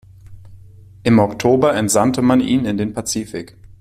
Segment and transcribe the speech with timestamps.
[1.03, 3.55] Im Oktober entsandte man ihn in den Pazifik.